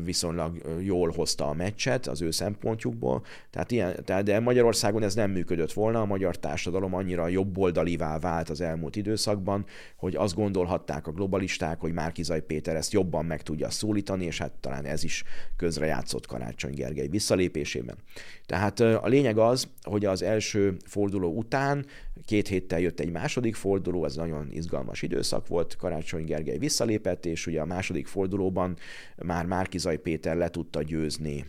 [0.03, 5.31] viszonylag jól hozta a meccset az ő szempontjukból, tehát ilyen, tehát de Magyarországon ez nem
[5.31, 11.11] működött volna, a magyar társadalom annyira jobboldalivá vált az elmúlt időszakban, hogy azt gondolhatták a
[11.11, 15.23] globalisták, hogy Márkizaj Péter ezt jobban meg tudja szólítani, és hát talán ez is
[15.57, 17.95] közrejátszott Karácsony Gergely visszalépésében.
[18.45, 21.85] Tehát a lényeg az, hogy az első forduló után
[22.25, 27.47] két héttel jött egy második forduló, ez nagyon izgalmas időszak volt, Karácsony Gergely visszalépett, és
[27.47, 28.77] ugye a második fordulóban
[29.25, 31.45] már Márkizaj Péter le tudta győzni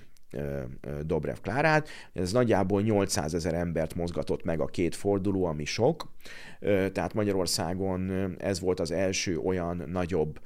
[1.02, 1.88] Dobrev Klárát.
[2.12, 6.12] Ez nagyjából 800 ezer embert mozgatott meg a két forduló, ami sok.
[6.92, 10.40] Tehát Magyarországon ez volt az első olyan nagyobb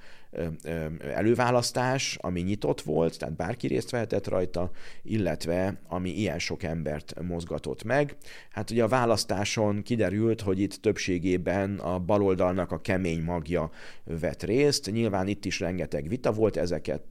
[1.15, 4.71] előválasztás, ami nyitott volt, tehát bárki részt vehetett rajta,
[5.03, 8.17] illetve ami ilyen sok embert mozgatott meg.
[8.51, 13.71] Hát ugye a választáson kiderült, hogy itt többségében a baloldalnak a kemény magja
[14.05, 14.91] vett részt.
[14.91, 17.03] Nyilván itt is rengeteg vita volt, ezeket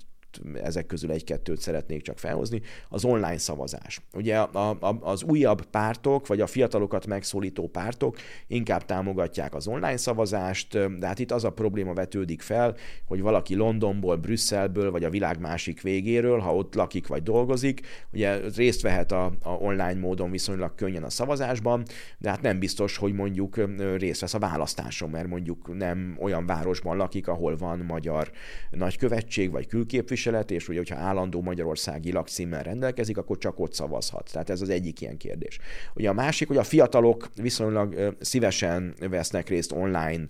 [0.54, 4.02] ezek közül egy-kettőt szeretnék csak felhozni, az online szavazás.
[4.14, 9.98] Ugye a, a, az újabb pártok, vagy a fiatalokat megszólító pártok inkább támogatják az online
[9.98, 15.10] szavazást, de hát itt az a probléma vetődik fel, hogy valaki Londonból, Brüsszelből, vagy a
[15.10, 17.82] világ másik végéről, ha ott lakik vagy dolgozik,
[18.14, 21.84] ugye részt vehet a, a online módon viszonylag könnyen a szavazásban,
[22.18, 23.56] de hát nem biztos, hogy mondjuk
[23.98, 28.32] részt vesz a választáson, mert mondjuk nem olyan városban lakik, ahol van magyar
[28.70, 34.30] nagykövetség, vagy külképviselő, képviselet, és ugye, hogyha állandó magyarországi lakcímmel rendelkezik, akkor csak ott szavazhat.
[34.32, 35.60] Tehát ez az egyik ilyen kérdés.
[35.96, 40.28] Ugye a másik, hogy a fiatalok viszonylag szívesen vesznek részt online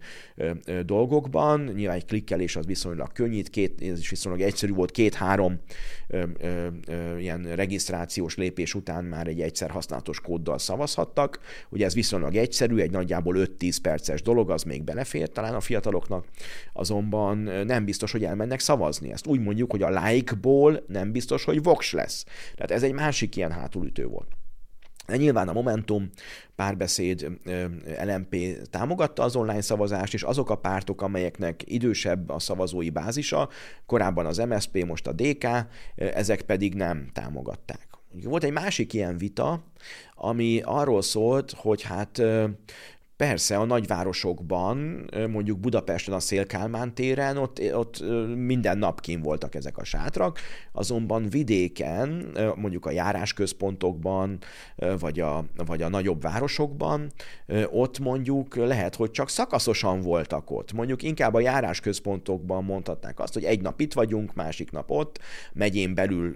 [0.85, 5.59] dolgokban, nyilván egy klikkelés az viszonylag könnyít, két, ez is viszonylag egyszerű volt, két-három
[7.19, 11.39] ilyen regisztrációs lépés után már egy egyszer használatos kóddal szavazhattak.
[11.69, 16.25] Ugye ez viszonylag egyszerű, egy nagyjából 5-10 perces dolog, az még belefér talán a fiataloknak,
[16.73, 19.11] azonban nem biztos, hogy elmennek szavazni.
[19.11, 22.25] Ezt úgy mondjuk, hogy a like-ból nem biztos, hogy voks lesz.
[22.55, 24.27] Tehát ez egy másik ilyen hátulütő volt.
[25.07, 26.09] De nyilván a Momentum
[26.55, 27.27] párbeszéd
[28.03, 28.35] LMP
[28.69, 33.49] támogatta az online szavazást, és azok a pártok, amelyeknek idősebb a szavazói bázisa,
[33.85, 35.47] korábban az MSP, most a DK,
[35.95, 37.87] ezek pedig nem támogatták.
[38.23, 39.63] Volt egy másik ilyen vita,
[40.15, 42.21] ami arról szólt, hogy hát
[43.19, 48.03] Persze, a nagyvárosokban, mondjuk Budapesten a Szélkálmán téren, ott, ott
[48.35, 50.39] minden nap kín voltak ezek a sátrak,
[50.71, 54.37] azonban vidéken, mondjuk a járásközpontokban,
[54.99, 57.11] vagy a, vagy a nagyobb városokban,
[57.71, 60.73] ott mondjuk lehet, hogy csak szakaszosan voltak ott.
[60.73, 65.19] Mondjuk inkább a járásközpontokban mondhatnák azt, hogy egy nap itt vagyunk, másik nap ott,
[65.53, 66.35] megyén belül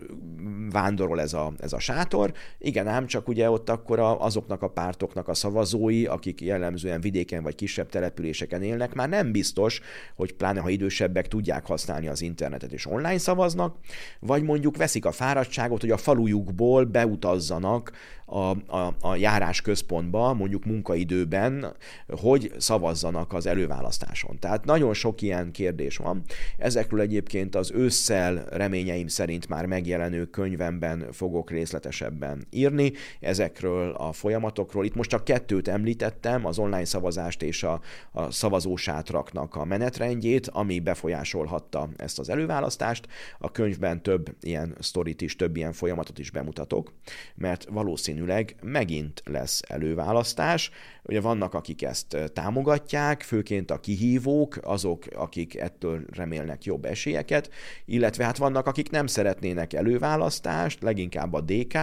[0.72, 2.34] vándorol ez a, ez a sátor.
[2.58, 6.41] Igen, ám csak ugye ott akkor a, azoknak a pártoknak a szavazói, akik
[6.73, 9.81] jellemzően vidéken vagy kisebb településeken élnek, már nem biztos,
[10.15, 13.77] hogy pláne ha idősebbek tudják használni az internetet és online szavaznak,
[14.19, 17.91] vagy mondjuk veszik a fáradtságot, hogy a falujukból beutazzanak
[18.34, 21.76] a, a, a járás központba, mondjuk munkaidőben,
[22.08, 24.39] hogy szavazzanak az előválasztáson.
[24.39, 26.22] Tehát nagyon sok ilyen kérdés van.
[26.58, 34.86] Ezekről egyébként az ősszel reményeim szerint már megjelenő könyvemben fogok részletesebben írni, ezekről a folyamatokról.
[34.86, 37.81] Itt most csak kettőt említettem, az online szavazást és a,
[38.12, 43.08] a szavazósátraknak a menetrendjét, ami befolyásolhatta ezt az előválasztást.
[43.40, 46.94] A könyvben több ilyen sztorit is, több ilyen folyamatot is bemutatok,
[47.36, 50.71] mert valószínű valószínűleg megint lesz előválasztás.
[51.04, 57.50] Ugye vannak, akik ezt támogatják, főként a kihívók, azok, akik ettől remélnek jobb esélyeket,
[57.86, 61.78] illetve hát vannak, akik nem szeretnének előválasztást, leginkább a DK,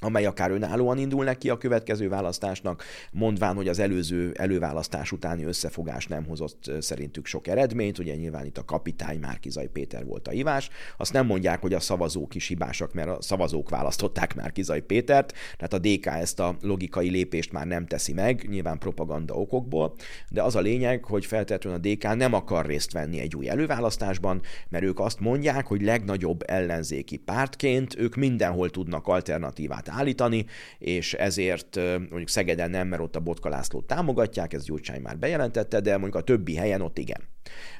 [0.00, 6.06] amely akár önállóan indul neki a következő választásnak, mondván, hogy az előző előválasztás utáni összefogás
[6.06, 10.68] nem hozott szerintük sok eredményt, ugye nyilván itt a kapitány Márkizai Péter volt a hívás,
[10.96, 15.72] azt nem mondják, hogy a szavazók is hibásak, mert a szavazók választották Márkizai Pétert, tehát
[15.72, 19.94] a DK ezt a logikai lépést már nem teszi meg, nyilván propaganda okokból,
[20.30, 24.40] de az a lényeg, hogy feltétlenül a DK nem akar részt venni egy új előválasztásban,
[24.68, 30.46] mert ők azt mondják, hogy legnagyobb ellenzéki pártként ők mindenhol tudnak alternatívát állítani,
[30.78, 35.80] és ezért mondjuk Szegeden nem, mert ott a Botka Lászlót támogatják, ez Gyurcsány már bejelentette,
[35.80, 37.20] de mondjuk a többi helyen ott igen.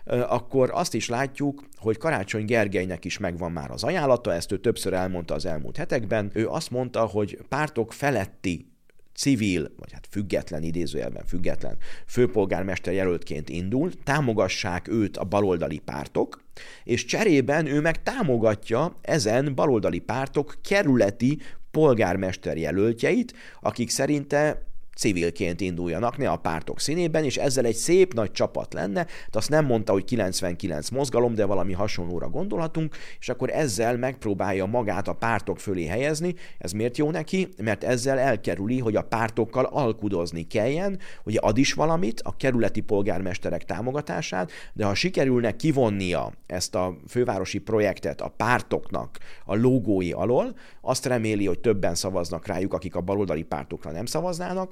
[0.05, 4.93] Akkor azt is látjuk, hogy Karácsony Gergelynek is megvan már az ajánlata, ezt ő többször
[4.93, 6.31] elmondta az elmúlt hetekben.
[6.35, 8.69] Ő azt mondta, hogy pártok feletti
[9.15, 16.43] civil, vagy hát független, idézőjelben független főpolgármester jelöltként indul, támogassák őt a baloldali pártok,
[16.85, 21.39] és cserében ő meg támogatja ezen baloldali pártok kerületi
[21.71, 24.70] polgármester jelöltjeit, akik szerinte
[25.01, 29.49] civilként induljanak, ne a pártok színében, és ezzel egy szép nagy csapat lenne, de azt
[29.49, 35.13] nem mondta, hogy 99 mozgalom, de valami hasonlóra gondolhatunk, és akkor ezzel megpróbálja magát a
[35.13, 36.35] pártok fölé helyezni.
[36.59, 37.49] Ez miért jó neki?
[37.63, 43.65] Mert ezzel elkerüli, hogy a pártokkal alkudozni kelljen, hogy ad is valamit, a kerületi polgármesterek
[43.65, 51.07] támogatását, de ha sikerülne kivonnia ezt a fővárosi projektet a pártoknak a logói alól, azt
[51.07, 54.71] reméli, hogy többen szavaznak rájuk, akik a baloldali pártokra nem szavaznának,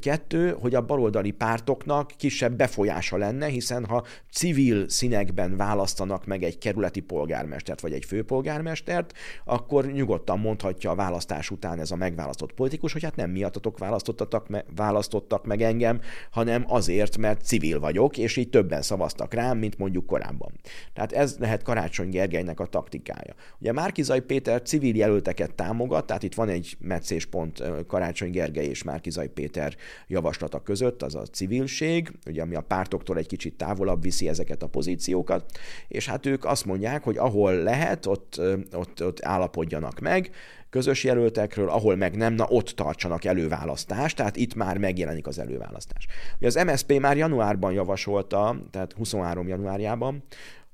[0.00, 6.58] Kettő, hogy a baloldali pártoknak kisebb befolyása lenne, hiszen ha civil színekben választanak meg egy
[6.58, 9.12] kerületi polgármestert vagy egy főpolgármestert,
[9.44, 14.48] akkor nyugodtan mondhatja a választás után ez a megválasztott politikus, hogy hát nem miattatok választottak,
[14.48, 16.00] me- választottak meg engem,
[16.30, 20.52] hanem azért, mert civil vagyok, és így többen szavaztak rám, mint mondjuk korábban.
[20.92, 23.34] Tehát ez lehet Karácsony Gergelynek a taktikája.
[23.58, 29.28] Ugye Márkizai Péter civil jelölteket támogat, tehát itt van egy meccéspont Karácsony Gergely és Márkizai
[29.28, 29.76] Péter Péter
[30.06, 34.66] javaslata között, az a civilség, ugye, ami a pártoktól egy kicsit távolabb viszi ezeket a
[34.66, 35.44] pozíciókat,
[35.88, 38.40] és hát ők azt mondják, hogy ahol lehet, ott,
[38.72, 40.30] ott, ott állapodjanak meg,
[40.70, 46.06] közös jelöltekről, ahol meg nem, na ott tartsanak előválasztást, tehát itt már megjelenik az előválasztás.
[46.36, 50.24] Ugye az MSP már januárban javasolta, tehát 23 januárjában,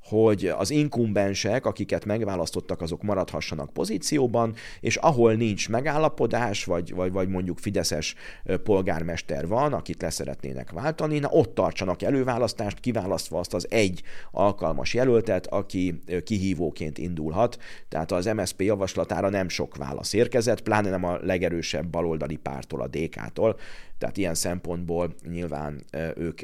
[0.09, 7.29] hogy az inkumbensek, akiket megválasztottak, azok maradhassanak pozícióban, és ahol nincs megállapodás, vagy, vagy, vagy
[7.29, 8.15] mondjuk Fideszes
[8.63, 15.47] polgármester van, akit leszeretnének váltani, na ott tartsanak előválasztást, kiválasztva azt az egy alkalmas jelöltet,
[15.47, 17.59] aki kihívóként indulhat.
[17.89, 22.87] Tehát az MSP javaslatára nem sok válasz érkezett, pláne nem a legerősebb baloldali pártól, a
[22.87, 23.57] DK-tól,
[23.99, 25.85] tehát ilyen szempontból nyilván
[26.17, 26.41] ők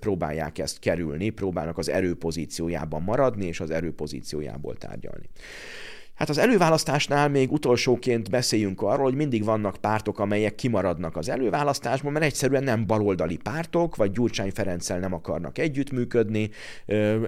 [0.00, 5.28] próbálják ezt kerülni, próbálnak az erőpozíciójában maradni, és az erőpozíciójából tárgyalni.
[6.14, 12.12] Hát az előválasztásnál még utolsóként beszéljünk arról, hogy mindig vannak pártok, amelyek kimaradnak az előválasztásból,
[12.12, 16.50] mert egyszerűen nem baloldali pártok, vagy Gyurcsány Ferenccel nem akarnak együttműködni.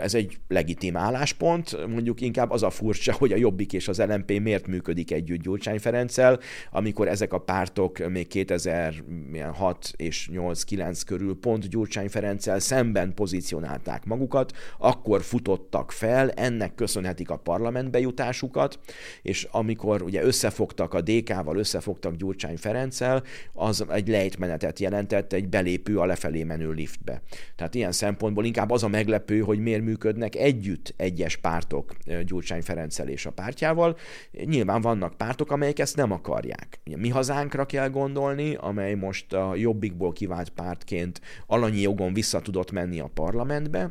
[0.03, 1.87] Ez egy legitim álláspont.
[1.87, 5.79] Mondjuk inkább az a furcsa, hogy a Jobbik és az LMP miért működik együtt Gyurcsány
[5.79, 14.05] Ferenccel, amikor ezek a pártok még 2006 és 8-9 körül pont Gyurcsány Ferenccel szemben pozícionálták
[14.05, 18.76] magukat, akkor futottak fel, ennek köszönhetik a parlamentbe jutásukat,
[19.23, 23.23] és amikor ugye összefogtak a DK-val, összefogtak Gyurcsány Ferenccel,
[23.53, 27.23] az egy lejtmenetet jelentett egy belépő a lefelé menő liftbe.
[27.57, 33.09] Tehát ilyen szempontból inkább az a meglepő, hogy miért működnek együtt egyes pártok Gyurcsány Ferenccel
[33.09, 33.97] és a pártjával.
[34.45, 36.81] Nyilván vannak pártok, amelyek ezt nem akarják.
[36.97, 43.01] Mi hazánkra kell gondolni, amely most a jobbikból kivált pártként alanyi jogon vissza tudott menni
[43.01, 43.91] a parlamentbe,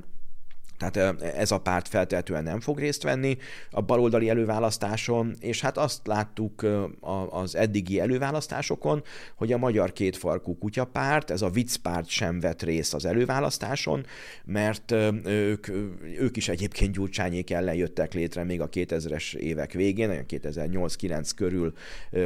[0.77, 3.37] tehát ez a párt feltehetően nem fog részt venni
[3.71, 6.65] a baloldali előválasztáson, és hát azt láttuk
[7.29, 9.03] az eddigi előválasztásokon,
[9.35, 14.05] hogy a magyar kétfarkú kutyapárt, ez a viccpárt sem vett részt az előválasztáson,
[14.45, 14.91] mert
[15.25, 15.67] ők,
[16.19, 21.73] ők is egyébként Gyurcsányék ellen jöttek létre még a 2000-es évek végén, olyan 2008-9 körül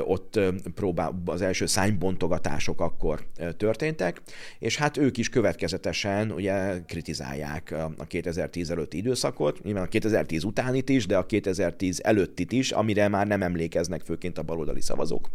[0.05, 0.39] ott
[0.75, 3.25] próbál, az első szánybontogatások akkor
[3.57, 4.21] történtek,
[4.59, 10.43] és hát ők is következetesen ugye kritizálják a 2000 2010 előtti időszakot, nyilván a 2010
[10.43, 15.29] utánit is, de a 2010 előttit is, amire már nem emlékeznek főként a baloldali szavazók.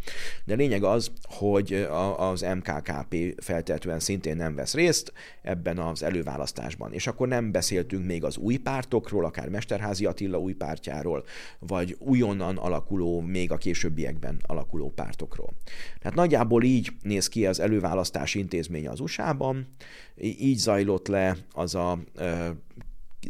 [0.45, 1.87] De lényeg az, hogy
[2.17, 6.93] az MKKP feltétlenül szintén nem vesz részt ebben az előválasztásban.
[6.93, 11.25] És akkor nem beszéltünk még az új pártokról, akár Mesterházi Attila új pártjáról,
[11.59, 15.53] vagy újonnan alakuló, még a későbbiekben alakuló pártokról.
[15.99, 19.67] Tehát nagyjából így néz ki az előválasztás intézménye az USA-ban,
[20.21, 21.99] így zajlott le az a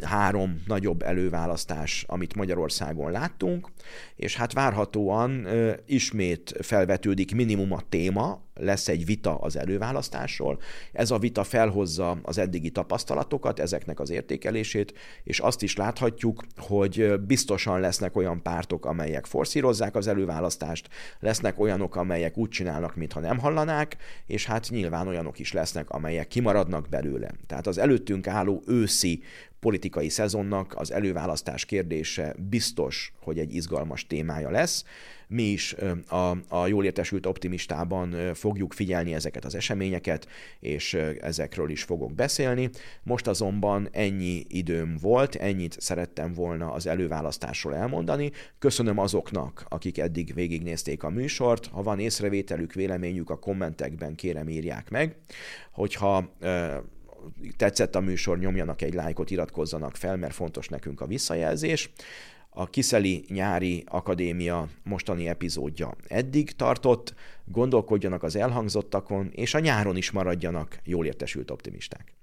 [0.05, 3.69] három nagyobb előválasztás, amit Magyarországon láttunk,
[4.17, 5.47] és hát várhatóan
[5.87, 10.61] ismét felvetődik minimum a téma, lesz egy vita az előválasztásról.
[10.93, 14.95] Ez a vita felhozza az eddigi tapasztalatokat, ezeknek az értékelését,
[15.25, 20.89] és azt is láthatjuk, hogy biztosan lesznek olyan pártok, amelyek forszírozzák az előválasztást,
[21.21, 23.97] lesznek olyanok, amelyek úgy csinálnak, mintha nem hallanák,
[24.27, 27.31] és hát nyilván olyanok is lesznek, amelyek kimaradnak belőle.
[27.47, 29.23] Tehát az előttünk álló őszi
[29.65, 34.85] politikai szezonnak az előválasztás kérdése biztos, hogy egy izgalmas témája lesz.
[35.29, 35.75] Mi is
[36.09, 40.29] a, a jól értesült optimistában fogjuk figyelni ezeket az eseményeket,
[40.61, 42.71] és ezekről is fogok beszélni.
[43.03, 48.31] Most azonban ennyi időm volt, ennyit szerettem volna az előválasztásról elmondani.
[48.59, 51.67] Köszönöm azoknak, akik eddig végignézték a műsort.
[51.67, 55.17] Ha van észrevételük, véleményük, a kommentekben kérem írják meg.
[55.73, 56.33] Hogyha
[57.57, 61.91] tetszett a műsor, nyomjanak egy lájkot, iratkozzanak fel, mert fontos nekünk a visszajelzés.
[62.51, 67.15] A Kiszeli Nyári Akadémia mostani epizódja eddig tartott,
[67.45, 72.15] gondolkodjanak az elhangzottakon, és a nyáron is maradjanak jól értesült optimisták.